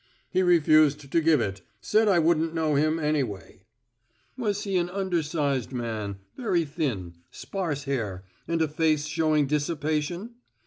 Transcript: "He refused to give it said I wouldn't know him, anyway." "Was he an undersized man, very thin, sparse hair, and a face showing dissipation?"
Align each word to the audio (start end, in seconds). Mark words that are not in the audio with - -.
"He 0.31 0.41
refused 0.41 1.11
to 1.11 1.21
give 1.21 1.39
it 1.39 1.61
said 1.79 2.07
I 2.07 2.17
wouldn't 2.17 2.55
know 2.55 2.73
him, 2.73 2.97
anyway." 2.97 3.65
"Was 4.35 4.63
he 4.63 4.75
an 4.77 4.89
undersized 4.89 5.71
man, 5.71 6.17
very 6.35 6.65
thin, 6.65 7.13
sparse 7.29 7.83
hair, 7.83 8.25
and 8.47 8.63
a 8.63 8.67
face 8.67 9.05
showing 9.05 9.45
dissipation?" 9.45 10.37